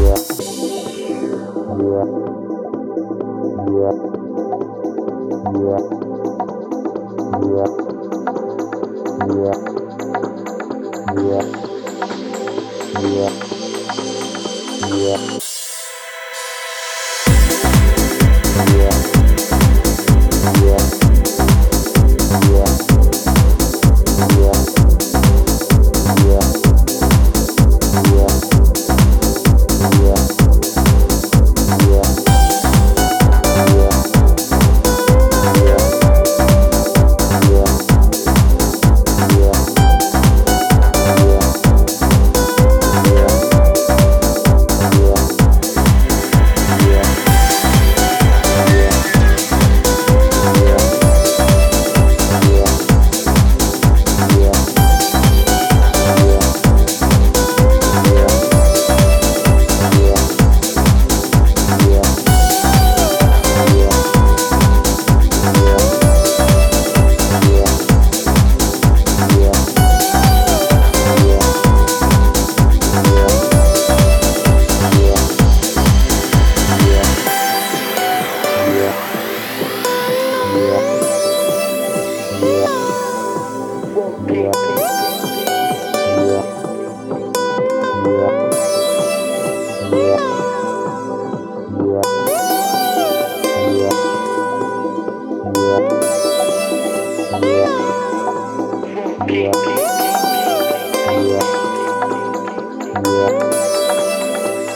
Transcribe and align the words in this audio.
Yeah. 0.00 0.40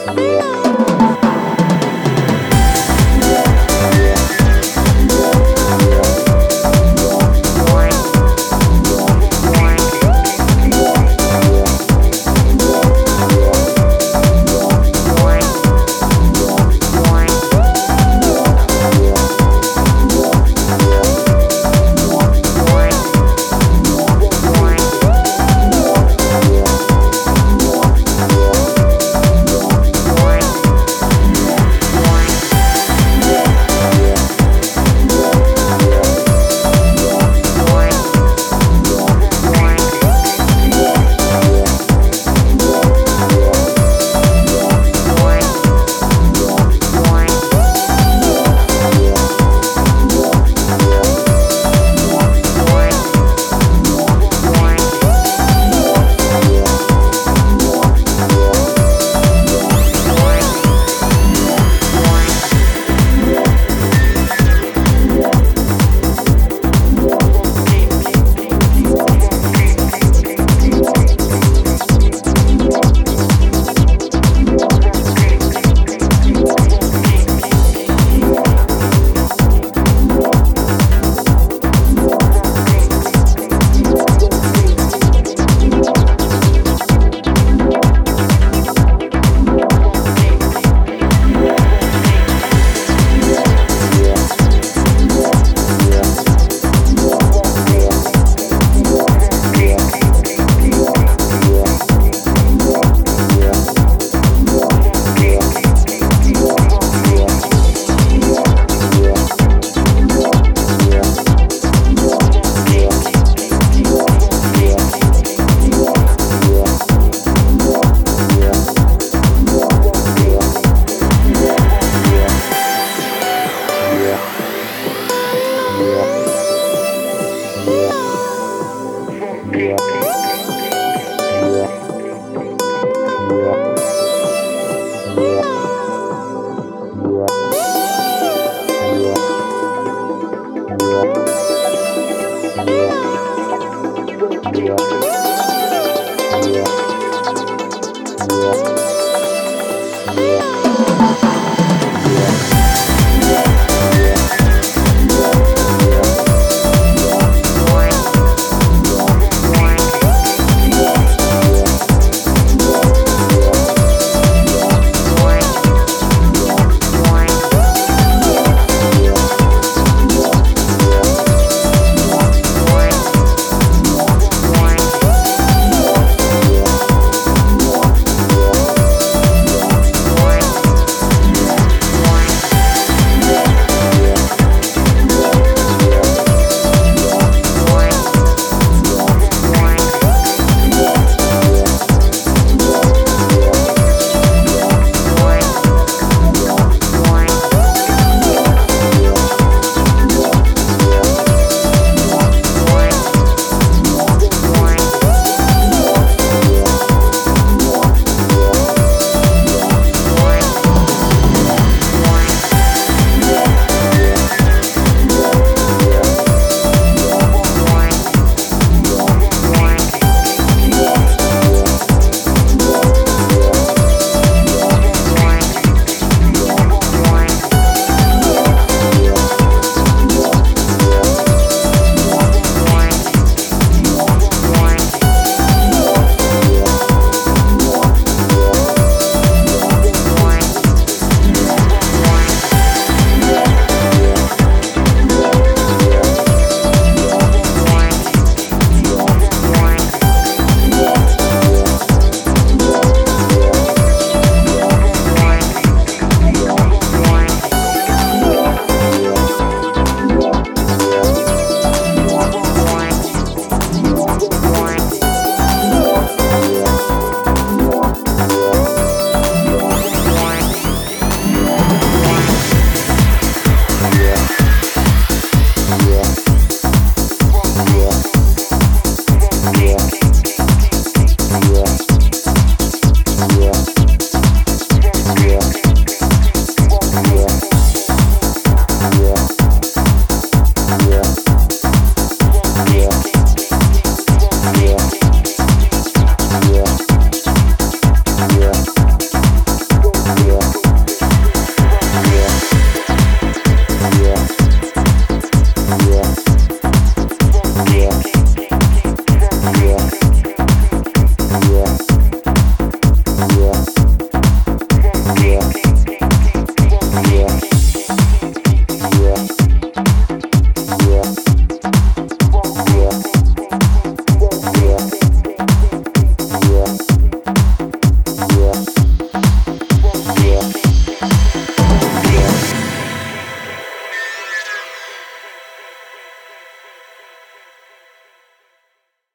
Hello. 0.07 1.44